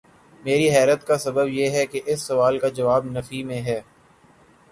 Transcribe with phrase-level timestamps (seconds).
[0.41, 3.79] میری حیرت کا سبب یہ ہے کہ اس سوال کا جواب نفی میں ہے۔